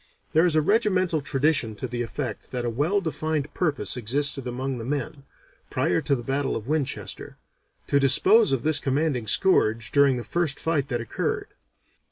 [0.33, 4.79] There is a regimental tradition to the effect that a well defined purpose existed among
[4.79, 5.25] the men,
[5.69, 7.37] prior to the battle of Winchester,
[7.85, 11.49] to dispose of this commanding scourge during the first fight that occurred.